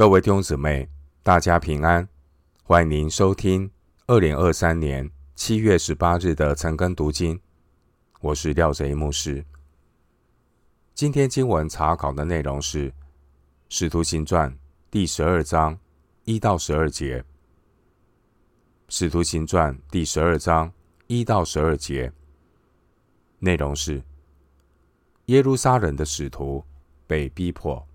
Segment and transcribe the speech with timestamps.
[0.00, 0.88] 各位弟兄姊妹，
[1.22, 2.08] 大家平安！
[2.64, 3.70] 欢迎您收听
[4.06, 7.38] 二零二三年七月十八日的晨更读经。
[8.22, 9.44] 我是廖贼牧师。
[10.94, 12.90] 今天经文查考的内容是
[13.68, 14.50] 《使徒行传》
[14.90, 15.78] 第十二章
[16.24, 17.20] 一到十二节，
[18.88, 20.72] 《使徒行传》第十二章
[21.08, 22.10] 一到十二节
[23.38, 24.02] 内容是
[25.26, 26.64] 耶路撒冷的使徒
[27.06, 27.86] 被逼迫。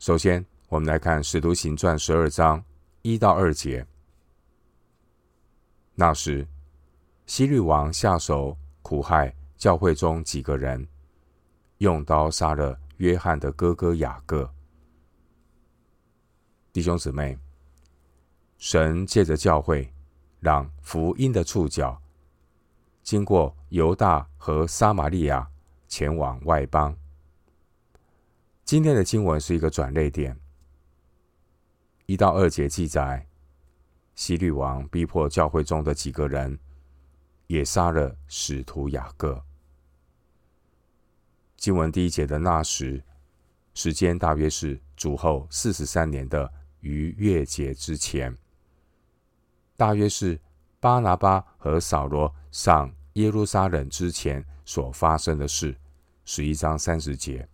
[0.00, 2.64] 首先，我们来看《使徒行传》十二章
[3.02, 3.86] 一到二节。
[5.94, 6.48] 那时，
[7.26, 10.88] 希律王下手苦害教会中几个人，
[11.78, 14.50] 用刀杀了约翰的哥哥雅各。
[16.72, 17.38] 弟兄姊妹，
[18.56, 19.92] 神借着教会，
[20.38, 22.00] 让福音的触角
[23.02, 25.46] 经过犹大和撒玛利亚，
[25.88, 26.96] 前往外邦。
[28.70, 30.38] 今天的经文是一个转捩点，
[32.06, 33.26] 一到二节记载，
[34.14, 36.56] 希律王逼迫教会中的几个人，
[37.48, 39.44] 也杀了使徒雅各。
[41.56, 43.02] 经文第一节的那时，
[43.74, 48.32] 时间大约是主后四十三年的逾越节之前，
[49.76, 50.40] 大约是
[50.78, 55.76] 巴拿巴和扫罗上耶路撒冷之前所发生的事。
[56.24, 57.48] 十一章三十节。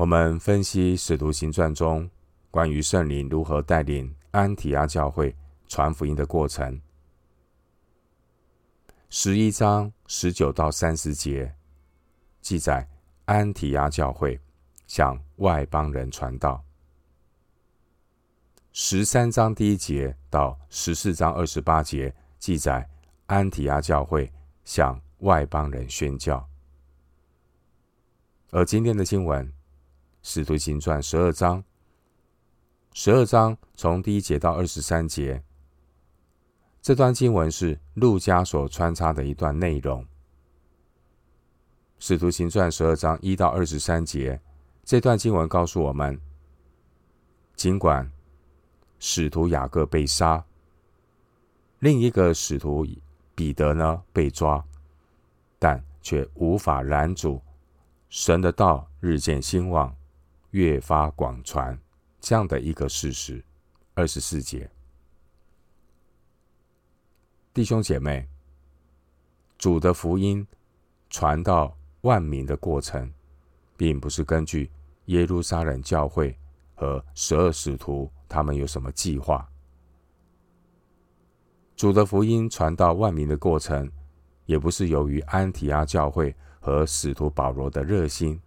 [0.00, 2.08] 我们分析《使徒行传》中
[2.50, 5.36] 关于圣灵如何带领安提阿教会
[5.68, 6.80] 传福音的过程。
[9.10, 11.54] 十一章十九到三十节
[12.40, 12.88] 记载
[13.26, 14.40] 安提阿教会
[14.86, 16.64] 向外邦人传道。
[18.72, 22.88] 十三章第一节到十四章二十八节记载
[23.26, 24.32] 安提阿教会
[24.64, 26.42] 向外邦人宣教。
[28.50, 29.59] 而今天的经文。
[30.22, 31.64] 使徒行传十二章，
[32.92, 35.42] 十二章从第一节到二十三节，
[36.82, 40.06] 这段经文是路加所穿插的一段内容。
[41.98, 44.38] 使徒行传十二章一到二十三节，
[44.84, 46.20] 这段经文告诉我们，
[47.56, 48.08] 尽管
[48.98, 50.44] 使徒雅各被杀，
[51.78, 52.86] 另一个使徒
[53.34, 54.62] 彼得呢被抓，
[55.58, 57.40] 但却无法拦阻
[58.10, 59.94] 神的道日渐兴旺。
[60.50, 61.78] 越发广传
[62.20, 63.42] 这样的一个事实。
[63.94, 64.70] 二十四节，
[67.52, 68.26] 弟兄姐妹，
[69.58, 70.46] 主的福音
[71.10, 73.12] 传到万民的过程，
[73.76, 74.70] 并不是根据
[75.06, 76.34] 耶路撒冷教会
[76.74, 79.46] 和十二使徒他们有什么计划。
[81.76, 83.90] 主的福音传到万民的过程，
[84.46, 88.40] 也不是由于安提阿教会和使徒保罗的热心。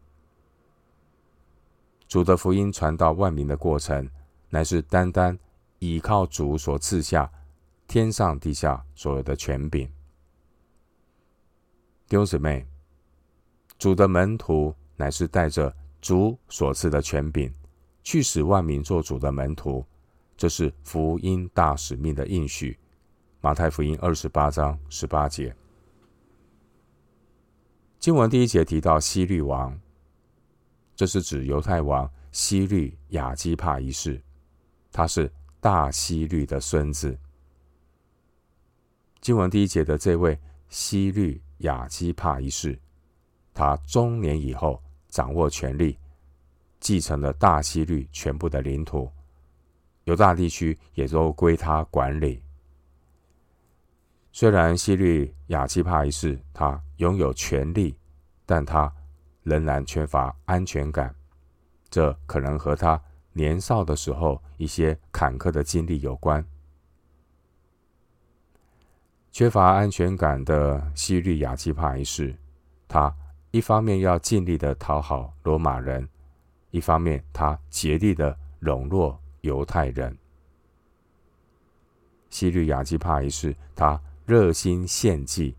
[2.14, 4.08] 主的福音传到万民的过程，
[4.48, 5.36] 乃是单单
[5.80, 7.28] 依靠主所赐下
[7.88, 9.88] 天上地下所有的权柄。
[12.08, 12.68] 弟兄姊妹，
[13.80, 17.52] 主的门徒乃是带着主所赐的权柄，
[18.04, 19.84] 去使万民做主的门徒，
[20.38, 22.78] 这是福音大使命的应许。
[23.42, 25.56] 马太福音二十八章十八节，
[27.98, 29.76] 经文第一节提到希律王。
[31.04, 34.24] 这是指犹太王希律亚基帕一世，
[34.90, 37.20] 他是大希律的孙子。
[39.20, 42.80] 经文第一节的这位希律亚基帕一世，
[43.54, 45.98] 他中年以后掌握权力，
[46.80, 49.12] 继承了大希律全部的领土，
[50.06, 52.42] 犹大地区也都归他管理。
[54.32, 57.94] 虽然希律亚基帕一世他拥有权力，
[58.46, 58.90] 但他。
[59.44, 61.14] 仍然缺乏安全感，
[61.90, 63.02] 这可能和他
[63.34, 66.44] 年少的时候一些坎坷的经历有关。
[69.32, 72.36] 缺乏安全感的西律亚基帕一世，
[72.88, 73.14] 他
[73.52, 76.08] 一方面要尽力的讨好罗马人，
[76.72, 80.16] 一方面他竭力的笼络犹太人。
[82.30, 85.56] 西律亚基帕一世，他热心献祭，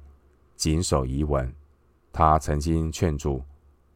[0.56, 1.52] 谨守遗文，
[2.12, 3.44] 他曾经劝阻。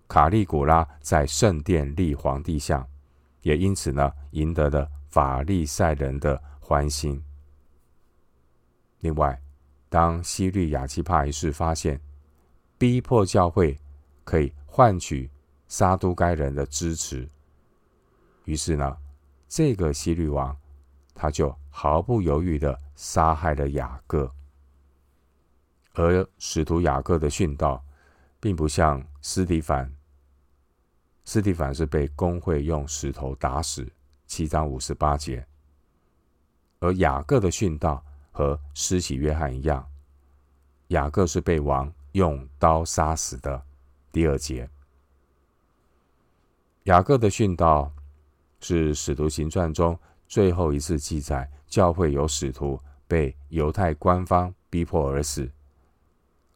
[0.08, 2.86] 卡利古拉在圣殿立皇帝像，
[3.42, 7.22] 也因此呢，赢得了法利赛人的欢心。
[9.00, 9.38] 另外，
[9.90, 12.00] 当西律亚基帕一世发现
[12.78, 13.78] 逼迫教会
[14.24, 15.30] 可以换取
[15.66, 17.28] 撒都该人的支持，
[18.46, 18.96] 于是呢，
[19.46, 20.56] 这个西律王
[21.14, 24.32] 他就毫不犹豫的杀害了雅各。
[25.92, 27.84] 而使徒雅各的殉道，
[28.40, 29.97] 并不像斯蒂凡。
[31.30, 33.86] 斯蒂凡是被公会用石头打死，
[34.26, 35.46] 七章五十八节。
[36.78, 38.02] 而雅各的殉道
[38.32, 39.86] 和施洗约翰一样，
[40.86, 43.62] 雅各是被王用刀杀死的，
[44.10, 44.66] 第二节。
[46.84, 47.92] 雅各的殉道
[48.60, 55.46] 是使徒行传中最后一次记载，教会有使徒被犹太官方逼迫而死，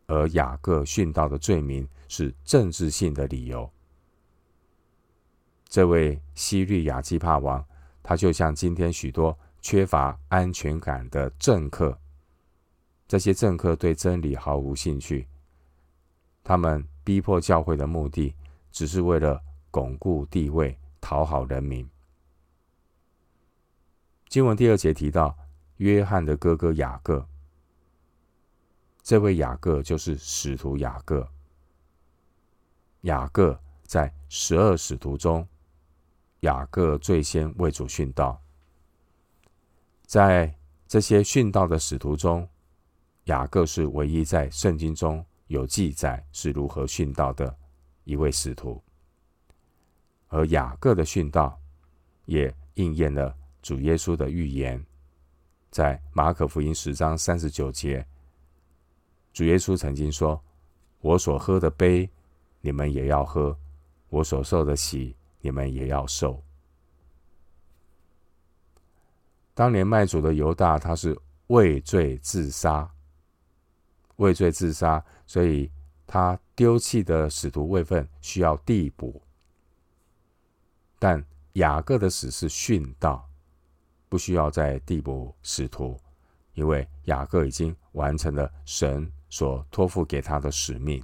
[0.07, 3.71] 而雅各殉道的罪名是政治性的理由。
[5.73, 7.65] 这位西律亚基帕王，
[8.03, 11.99] 他就像今天许多缺乏安全感的政客。
[13.09, 15.27] 这些政客对真理毫无兴趣，
[16.45, 18.35] 他们逼迫教会的目的，
[18.71, 21.89] 只是为了巩固地位、讨好人民。
[24.29, 25.35] 经文第二节提到
[25.79, 27.27] 约翰的哥哥雅各，
[29.03, 31.27] 这位雅各就是使徒雅各。
[33.03, 35.49] 雅各在十二使徒中。
[36.43, 38.41] 雅各最先为主殉道，
[40.06, 40.53] 在
[40.89, 42.49] 这些殉道的使徒中，
[43.25, 47.56] 雅各是唯一在圣经中有记载是如何殉道的
[48.03, 48.83] 一位使徒。
[50.27, 51.56] 而雅各的殉道
[52.25, 54.85] 也应验了主耶稣的预言，
[55.71, 58.05] 在马可福音十章三十九节，
[59.33, 60.43] 主耶稣曾经说
[61.03, 62.11] ：“我所喝的杯，
[62.61, 63.56] 你们也要喝；
[64.09, 66.43] 我所受的洗。”你们也要受。
[69.53, 71.19] 当年卖主的犹大，他是
[71.49, 72.89] 畏罪自杀，
[74.17, 75.71] 畏罪自杀，所以
[76.06, 79.21] 他丢弃的使徒位份需要递补。
[80.99, 81.23] 但
[81.55, 83.29] 雅各的死是殉道，
[84.09, 86.00] 不需要再递补使徒，
[86.55, 91.03] 因为雅各已经完成了神所托付给他的使命。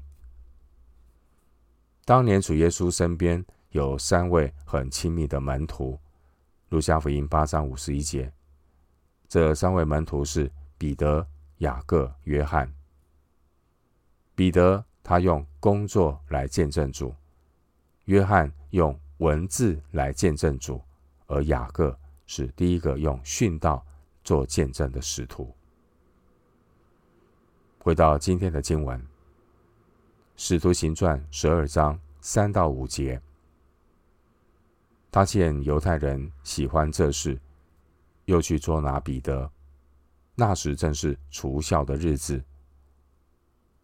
[2.05, 3.44] 当年主耶稣身边。
[3.70, 5.99] 有三位很亲密的门徒，
[6.70, 8.32] 路加福音八章五十一节。
[9.29, 11.26] 这三位门徒是彼得、
[11.59, 12.73] 雅各、约翰。
[14.35, 17.15] 彼得他用工作来见证主，
[18.06, 20.81] 约翰用文字来见证主，
[21.26, 23.85] 而雅各是第一个用殉道
[24.25, 25.55] 做见证的使徒。
[27.81, 28.99] 回到今天的经文，
[30.37, 33.20] 《使徒行传》十二章三到五节。
[35.10, 37.40] 他见犹太人喜欢这事，
[38.26, 39.50] 又去捉拿彼得。
[40.34, 42.43] 那时正是除酵的日子。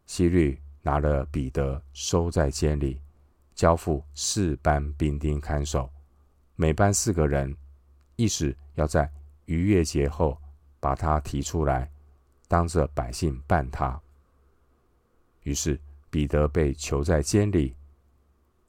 [0.06, 3.00] 希律拿了彼得，收在监里，
[3.55, 5.91] 交付四班兵丁看守，
[6.56, 7.56] 每班四个人，
[8.17, 9.11] 意思要在
[9.47, 10.38] 逾越节后
[10.79, 11.91] 把他提出来，
[12.49, 13.99] 当着百姓办他。
[15.43, 15.81] 于是
[16.11, 17.75] 彼得被囚在监里，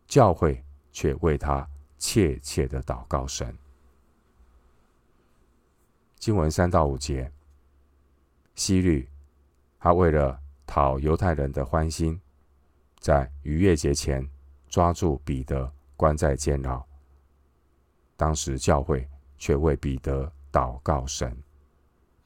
[0.07, 0.63] 教会
[0.93, 1.67] 却为他。
[1.97, 3.57] 切切的祷告神。
[6.17, 7.31] 经文三到五节，
[8.55, 9.07] 希律
[9.79, 12.19] 他为了讨犹太人的欢心，
[12.99, 14.27] 在逾越节前
[14.67, 16.83] 抓住彼得，关在监牢。
[18.17, 19.07] 当时教会
[19.37, 21.37] 却为彼得祷告神，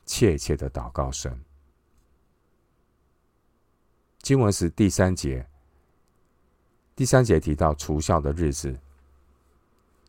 [0.05, 1.37] 切切的祷告神。
[4.19, 5.45] 经文是第三节，
[6.95, 8.79] 第三节提到除酵的日子。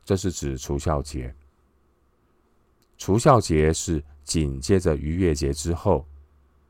[0.05, 1.34] 这是指除酵节。
[2.98, 6.06] 除酵节是紧接着逾越节之后，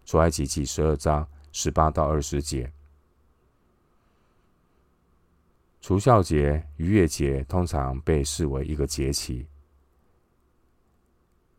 [0.05, 2.71] 出埃及记十二章十八到二十节。
[5.81, 9.47] 除酵节、逾越节通常被视为一个节期。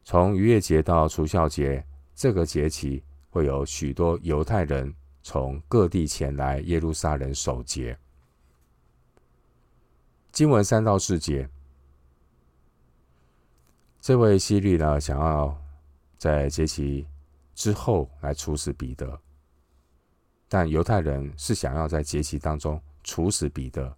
[0.04, 1.84] 从逾越节到除酵节
[2.16, 4.94] 这个节期，会有许多犹太人
[5.24, 7.98] 从各地前来耶路撒冷守节。
[10.32, 11.50] 经文三到四节。
[14.02, 15.56] 这位希律呢，想要
[16.18, 17.06] 在节期
[17.54, 19.22] 之后来处死彼得，
[20.50, 23.96] 但犹太人是想要在节期当中处死彼得，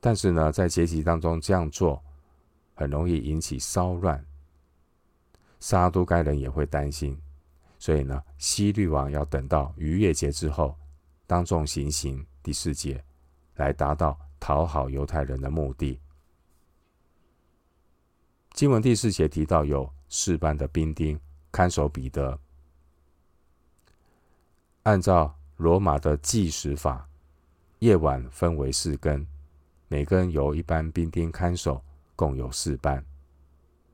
[0.00, 2.02] 但是呢，在节期当中这样做
[2.74, 4.22] 很容易引起骚乱，
[5.60, 7.18] 撒都该人也会担心，
[7.78, 10.76] 所以呢，希律王要等到逾越节之后
[11.26, 13.02] 当众行刑，第四节
[13.54, 15.98] 来达到讨好犹太人的目的。
[18.56, 21.20] 经文第四节提到有四班的兵丁
[21.52, 22.40] 看守彼得。
[24.84, 27.06] 按照罗马的计时法，
[27.80, 29.26] 夜晚分为四更，
[29.88, 31.84] 每更由一班兵丁看守，
[32.16, 33.04] 共有四班，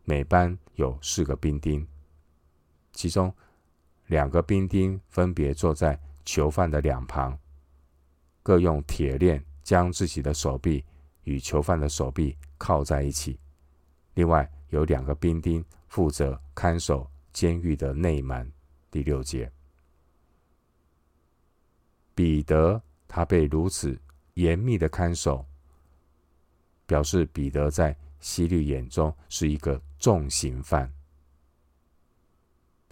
[0.05, 1.85] 每班有四个兵丁，
[2.93, 3.35] 其中
[4.07, 7.37] 两个兵丁分别坐在囚犯的两旁，
[8.45, 10.85] 各用铁链将自己的手臂
[11.25, 13.41] 与囚犯的手臂铐在一起。
[14.15, 18.51] 另外有两个兵丁负责看守监狱的内门。
[18.91, 19.51] 第六节，
[22.15, 23.99] 彼得他被如此
[24.35, 25.47] 严密的看守，
[26.85, 30.93] 表示彼得在希律眼中是一个重刑犯。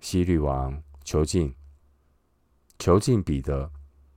[0.00, 1.55] 希律王囚禁
[2.79, 3.71] 囚禁彼得，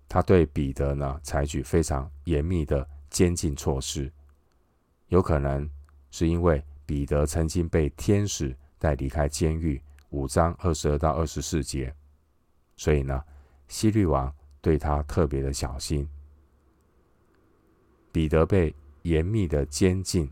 [0.07, 4.09] 他对彼得呢采取非常严密的监禁措施，
[5.07, 5.69] 有可能
[6.11, 11.93] 是因为彼得曾经被天使带离开监狱，五章二十二到二十四节，
[12.75, 13.23] 所以呢，
[13.67, 16.07] 希律王对他特别的小心。
[18.11, 20.29] 彼得被严密的监禁，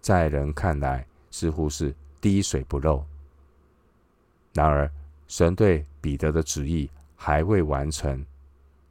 [0.00, 3.04] 在人看来似乎是滴水不漏。
[4.52, 4.90] 然而，
[5.28, 8.24] 神对彼得的旨意还未完成，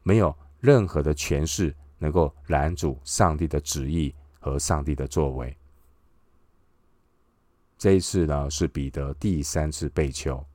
[0.04, 5.56] 没有任何的权势能够拦阻上帝的旨意和上帝的作为。
[7.82, 10.46] 这一次呢，是彼得第三次被囚。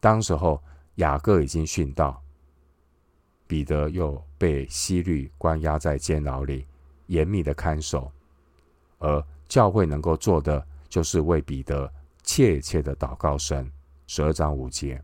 [0.00, 0.60] 当时候，
[0.96, 2.20] 雅各已经殉道，
[3.46, 6.66] 彼得又被希律关押在监牢里，
[7.06, 8.10] 严密的看守，
[8.98, 11.88] 而教会能够做的，就是为彼得。
[12.24, 13.70] 切切的祷告神，
[14.08, 15.00] 十二章五节，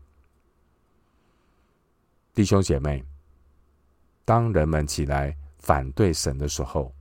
[2.33, 3.01] 弟兄姐妹，
[4.25, 6.93] 当人们起来反对神的时候，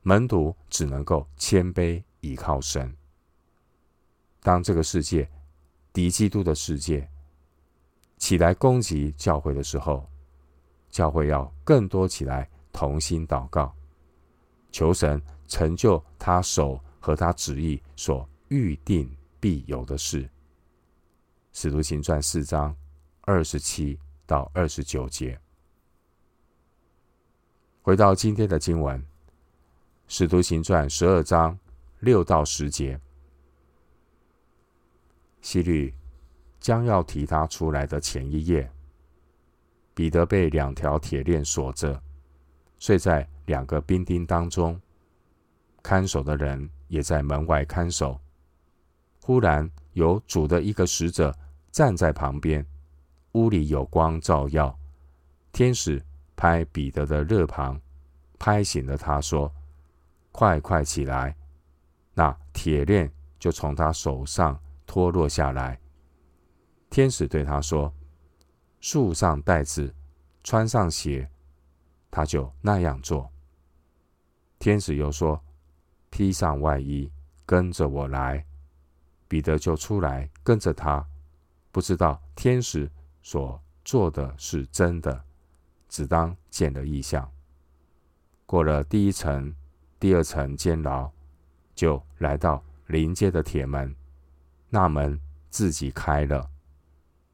[0.00, 2.94] 门徒只能够谦卑倚靠神。
[4.42, 5.30] 当这个世界
[5.92, 7.08] 敌基督的世界
[8.16, 10.08] 起来攻击教会的时候，
[10.90, 13.74] 教会要更多起来同心祷告，
[14.72, 18.28] 求神成就他手和他旨意所。
[18.50, 19.08] 预定
[19.38, 20.24] 必有的事，
[21.52, 22.76] 《使徒行传》四章
[23.20, 23.96] 二十七
[24.26, 25.38] 到二十九节。
[27.80, 29.00] 回到今天的经文，
[30.08, 31.56] 《使徒行传》十二章
[32.00, 32.98] 六到十节，
[35.42, 35.94] 希律
[36.58, 38.70] 将要提他出来的前一夜，
[39.94, 42.02] 彼得被两条铁链锁着，
[42.78, 44.80] 睡在两个兵丁当中，
[45.82, 48.18] 看守的人也在门外看守。
[49.22, 51.36] 忽然有主的一个使者
[51.70, 52.64] 站在旁边，
[53.32, 54.74] 屋里有光照耀。
[55.52, 56.02] 天使
[56.34, 57.78] 拍彼得的肋旁，
[58.38, 59.52] 拍醒了他，说
[60.32, 61.36] ：“快快起来！”
[62.20, 65.80] 那铁链就从他手上脱落下来。
[66.90, 67.90] 天使对他说
[68.78, 69.94] ：“束上带子，
[70.44, 71.26] 穿上鞋。”
[72.12, 73.26] 他就那样做。
[74.58, 75.42] 天使又说
[76.10, 77.10] ：“披上外衣，
[77.46, 78.44] 跟着我来。”
[79.26, 81.02] 彼得就出来跟着他，
[81.72, 82.90] 不知道天使
[83.22, 85.24] 所做的是真的，
[85.88, 87.26] 只当见了异象。
[88.44, 89.54] 过了第一层、
[89.98, 91.10] 第二层监牢，
[91.80, 93.96] 就来到临街的铁门，
[94.68, 95.18] 那门
[95.48, 96.46] 自己开了。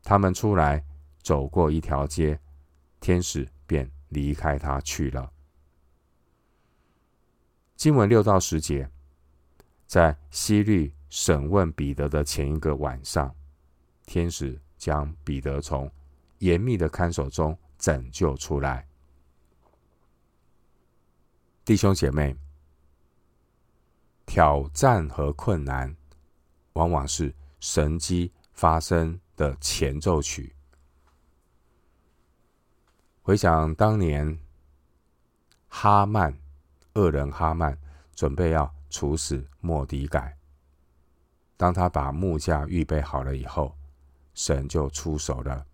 [0.05, 0.85] 他们出来
[1.21, 2.39] 走过一条街，
[3.01, 5.33] 天使便离开他去了。
[7.75, 8.89] 经文六到十节，
[9.85, 10.93] 在希律。
[11.09, 13.35] 审问彼得的前一个晚上，
[14.05, 15.91] 天使将彼得从
[16.41, 18.87] 严密的看守中拯救出来。
[21.65, 22.37] 弟兄姐妹，
[24.27, 25.97] 挑战和困难
[26.75, 30.55] 往往是神迹发生的前奏曲。
[33.23, 34.39] 回想当年
[35.69, 36.37] 哈曼，
[36.95, 37.79] 恶人哈曼
[38.15, 40.37] 准备要处死莫底改。
[41.57, 43.75] 当他把木架预备好了以后，
[44.35, 45.67] 神就出手了。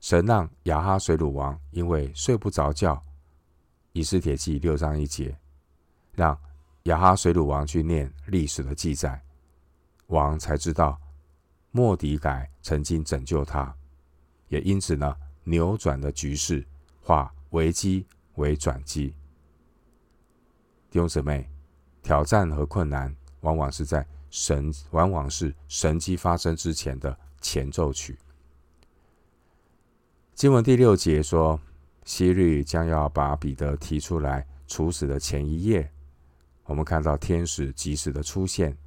[0.00, 3.04] 神让亚哈水鲁王因为睡不着觉，
[3.92, 5.38] 以斯帖记六章一节，
[6.14, 6.38] 让
[6.84, 9.22] 亚哈水鲁王去念历史的记载，
[10.06, 10.98] 王才知道
[11.70, 13.74] 莫迪改曾经拯救他，
[14.48, 16.66] 也因此呢扭转了局势，
[17.02, 18.06] 化危机
[18.36, 19.14] 为转机。
[20.90, 21.48] 弟兄姊妹，
[22.02, 24.06] 挑战和困难往往是在。
[24.32, 28.16] 神往往是神迹发生之前的前奏曲。
[30.36, 31.60] 经文第六节说，
[32.04, 35.92] 希律将要把彼得提出来处死的前一夜，
[36.70, 38.78] 我们看到天使及时的出现，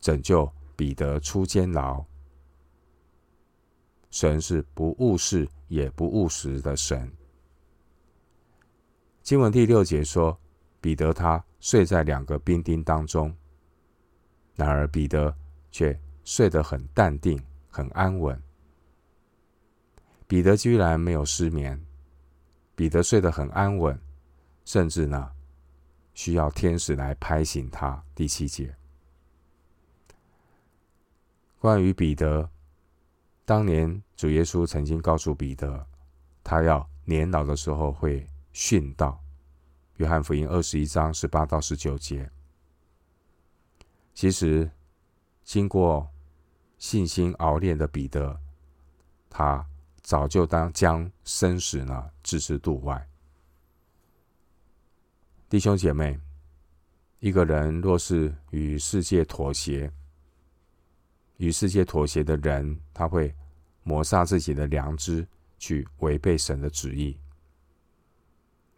[0.00, 2.04] 拯救彼得出监牢。
[4.12, 7.10] 神是不误事也不误时的神。
[9.24, 10.38] 经文第六节说，
[10.80, 13.36] 彼得他睡在两个兵丁当中。
[14.54, 15.36] 然而，彼得
[15.72, 18.40] 却睡得很淡定，很安稳。
[20.28, 21.84] 彼得居然没有失眠，
[22.76, 24.00] 彼得睡得很安稳，
[24.64, 25.32] 甚至呢，
[26.14, 28.02] 需要天使来拍醒他。
[28.14, 28.74] 第七节，
[31.58, 32.48] 关于彼得，
[33.44, 35.86] 当年主耶稣曾经告诉彼得，
[36.42, 39.20] 他要年老的时候会殉道。
[39.96, 42.30] 约翰福音二十一章十八到十九节。
[44.12, 44.70] 其实，
[45.42, 46.08] 经过
[46.78, 48.40] 信心熬炼的彼得，
[49.28, 49.64] 他
[50.02, 53.08] 早就当将生死呢置之度外。
[55.46, 56.18] 弟兄姐妹，
[57.20, 59.92] 一个人若是与世界妥协，
[61.36, 63.32] 与世界妥协的人，他会
[63.82, 65.24] 抹杀自己的良知，
[65.58, 67.16] 去违背神的旨意。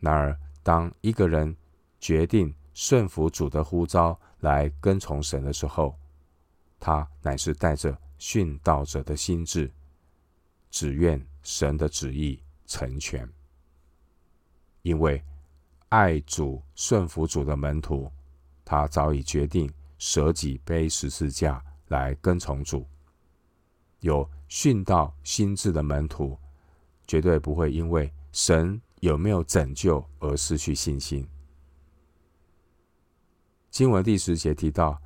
[0.00, 1.56] 然而，当一个人
[2.00, 5.96] 决定顺服主的呼召来跟从神的时候，
[6.80, 9.72] 他乃是带着殉道者的心志，
[10.70, 13.26] 只愿神的旨意成全，
[14.82, 15.22] 因为。
[15.88, 18.10] 爱主、顺服主的门徒，
[18.64, 22.86] 他早已决定舍己背十字架来跟从主。
[24.00, 26.38] 有殉道心智的门徒，
[27.06, 31.26] 绝对不会因为神有没有拯救而失去信心。
[33.70, 35.00] 经文第十节提到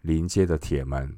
[0.00, 1.16] 临街的铁门，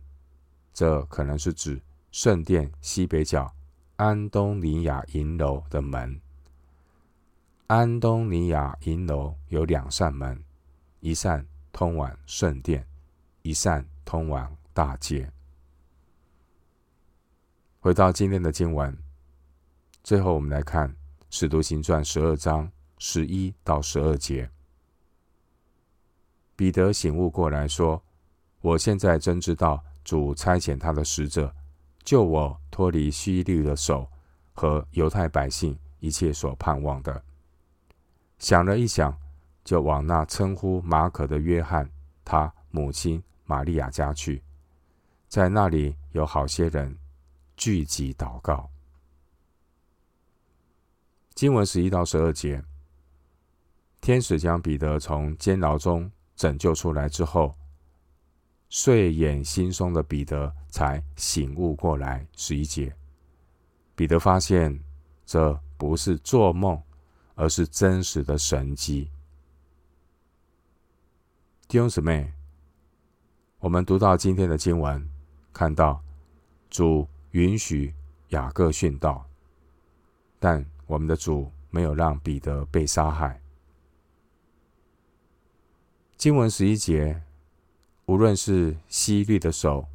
[0.73, 1.80] 这可能是指
[2.11, 3.52] 圣殿西北角
[3.97, 6.21] 安东尼亚银楼的门。
[7.66, 10.44] 安东尼亚银楼有两扇门，
[11.00, 12.87] 一扇通往圣殿，
[13.40, 15.33] 一扇通往大街。
[17.80, 18.94] 回到今天的经文，
[20.02, 20.90] 最后我们来看
[21.30, 24.50] 《使徒行传》十二章十一到十二节。
[26.54, 28.02] 彼得醒悟过来说
[28.61, 31.54] ：“我现在真知道，主差遣他的使者，
[32.04, 34.06] 救我脱离希律的手
[34.52, 37.25] 和犹太百姓一切所盼望的。”
[38.44, 39.18] 想了一想，
[39.64, 41.90] 就往那称呼马可的约翰
[42.26, 44.42] 他母亲玛利亚家去，
[45.30, 46.95] 在那里有好些人
[47.56, 48.69] 聚集祷告。
[51.34, 52.62] 经文十一到十二节，
[54.02, 57.54] 天使将彼得从监牢中拯救出来之后，
[58.69, 62.26] 睡眼惺忪的彼得才醒悟过来。
[62.36, 62.95] 十一节，
[63.97, 64.78] 彼得发现
[65.25, 66.78] 这不是做梦。
[67.34, 69.10] 而是真实的神迹。
[71.66, 72.32] 弟兄姊妹，
[73.58, 75.10] 我们读到今天的经文，
[75.52, 76.02] 看到
[76.70, 77.92] 主允许
[78.28, 79.26] 雅各殉道，
[80.38, 83.40] 但我们的主没有让彼得被杀害。
[86.16, 87.23] 经文十一节，
[88.06, 89.86] 无论是希律的手，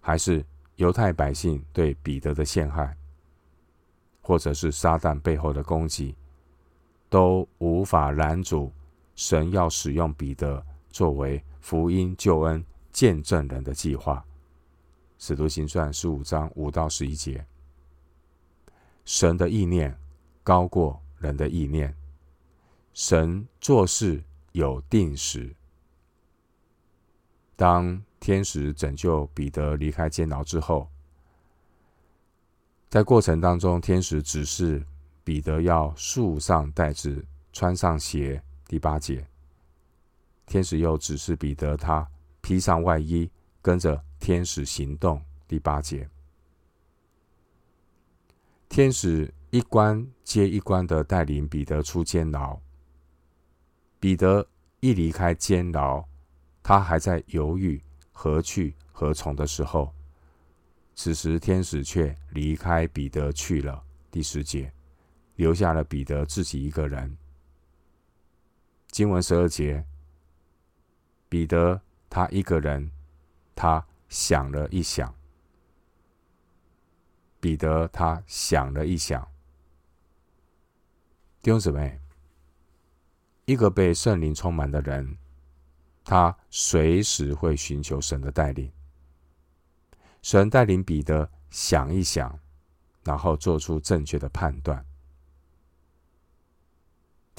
[0.00, 0.44] 还是
[0.76, 2.96] 犹太百姓对彼得的陷害，
[4.22, 6.14] 或者是撒旦背后的攻击。
[7.10, 8.72] 都无法拦阻
[9.16, 14.24] 神要使用彼得作为福音救恩见证人的计划。
[15.18, 17.44] 使徒行传十五章五到十一节，
[19.04, 19.98] 神的意念
[20.42, 21.94] 高过人的意念，
[22.94, 25.54] 神做事有定时。
[27.56, 30.88] 当天使拯救彼得离开监牢之后，
[32.88, 34.86] 在过程当中，天使指示。
[35.30, 38.42] 彼得要束上带子，穿上鞋。
[38.66, 39.24] 第八节，
[40.44, 42.04] 天使又指示彼得，他
[42.40, 43.30] 披上外衣，
[43.62, 45.22] 跟着天使行动。
[45.46, 46.10] 第八节，
[48.68, 52.58] 天使一关接一关的带领彼得出监牢。
[54.00, 54.44] 彼得
[54.80, 56.04] 一离开监牢，
[56.60, 59.94] 他还在犹豫何去何从的时候，
[60.96, 63.80] 此时天使却离开彼得去了。
[64.10, 64.72] 第十节。
[65.40, 67.16] 留下了彼得自己一个人。
[68.88, 69.82] 经文十二节，
[71.30, 72.90] 彼得他一个人，
[73.54, 75.14] 他想了一想。
[77.40, 79.26] 彼得他想了一想。
[81.40, 81.98] 弟兄姊妹，
[83.46, 85.16] 一个被圣灵充满的人，
[86.04, 88.70] 他随时会寻求神的带领。
[90.20, 92.38] 神带领彼得想一想，
[93.04, 94.84] 然后做出正确的判断。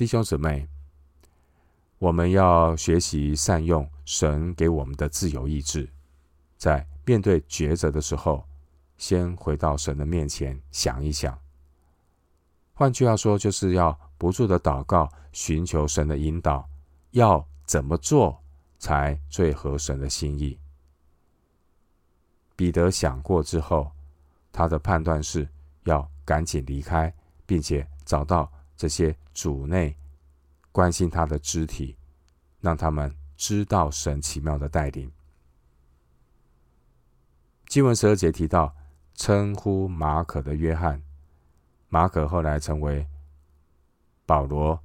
[0.02, 0.68] 弟兄姊妹，
[2.00, 5.88] 我们要学习善用神给我们的自由意志，
[6.58, 8.44] 在面对抉择的时候，
[8.98, 11.38] 先回到神的面前想一想。
[12.74, 16.68] 换句话说，就是要不住的祷告，寻求神的引导，
[17.12, 18.42] 要怎么做
[18.80, 20.58] 才最合神的心意？
[22.56, 23.92] 彼得想过之后，
[24.52, 25.48] 他的判断是
[25.84, 27.14] 要赶紧离开，
[27.46, 28.52] 并且找到。
[28.82, 29.96] 这些主内
[30.72, 31.96] 关心他的肢体，
[32.62, 35.12] 让他们知道神奇妙的带领。
[37.68, 38.76] 经文十二节提到
[39.14, 41.00] 称呼马可的约翰，
[41.90, 43.06] 马可后来成为
[44.26, 44.80] 保罗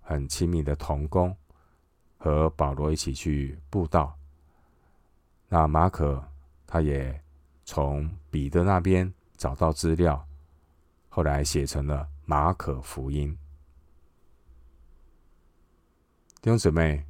[0.00, 1.36] 很亲密的同工，
[2.18, 4.18] 和保罗一起去布道。
[5.46, 6.20] 那马可
[6.66, 7.22] 他也
[7.64, 10.26] 从彼得那边找到资料，
[11.08, 13.38] 后来写成了马可福音。
[16.42, 17.06] 弟兄姊妹，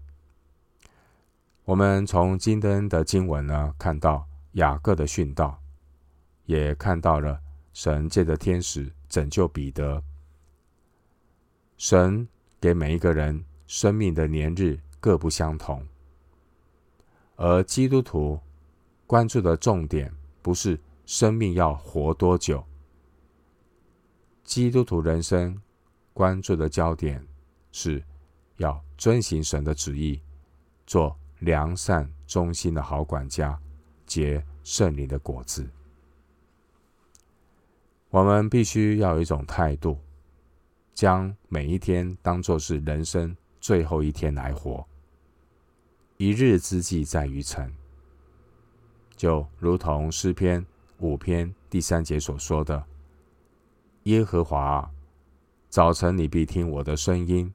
[1.64, 4.28] 我们从今天的经文呢，看到。
[4.52, 5.60] 雅各的训导，
[6.46, 7.38] 也看到了
[7.74, 10.02] 神借着天使拯救彼得。
[11.76, 12.26] 神
[12.58, 15.86] 给每一个人生命的年日各不相同，
[17.34, 18.40] 而基督徒
[19.06, 22.64] 关注的重点不是生命要活多久，
[24.46, 25.60] 基督徒人生
[26.14, 27.22] 关注的焦点
[27.72, 28.02] 是
[28.56, 30.22] 要遵行神的旨意，
[30.86, 33.60] 做良善忠心的好管家。
[34.06, 35.68] 结圣灵的果子，
[38.08, 39.98] 我们必须要有一种态度，
[40.94, 44.86] 将每一天当作是人生最后一天来活。
[46.18, 47.74] 一日之计在于晨，
[49.16, 50.64] 就如同诗篇
[50.98, 52.86] 五篇第三节所说的
[54.06, 54.88] ：“耶和华，
[55.68, 57.52] 早晨你必听我的声音，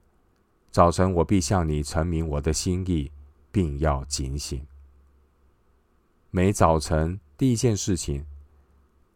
[0.70, 3.10] 早晨我必向你陈明我的心意，
[3.54, 4.62] 并要警醒。”
[6.30, 8.26] 每早晨第一件事情，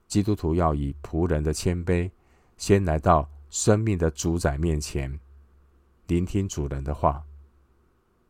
[0.07, 2.09] 基督徒要以仆人的谦卑，
[2.55, 5.19] 先来到生命的主宰面前，
[6.07, 7.21] 聆听主人的话。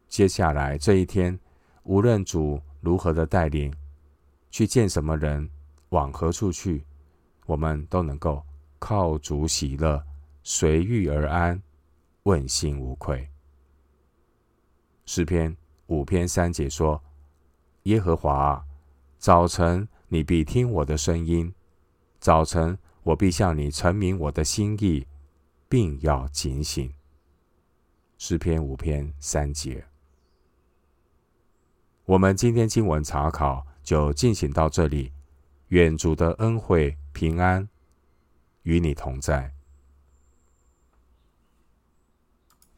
[0.08, 1.40] 接下来这一天，
[1.84, 3.72] 无论主如何的带领，
[4.50, 5.48] 去见什么人，
[5.90, 6.84] 往何处去，
[7.46, 8.44] 我们都能够
[8.80, 10.04] 靠主喜乐，
[10.44, 11.62] 随遇而安，
[12.24, 13.30] 问心无愧。
[15.06, 15.56] 诗篇
[15.88, 17.04] 五篇三节说
[17.84, 18.66] ：“耶和华。”
[19.18, 21.52] 早晨，你必听我的声音；
[22.20, 25.08] 早晨，我必向你陈明我的心意，
[25.68, 26.94] 并要警醒。
[28.18, 29.84] 诗篇五篇三节。
[32.06, 35.12] 我们今天经文查考就进行到这里。
[35.70, 37.68] 愿主的恩惠平安
[38.66, 39.55] 与你同在。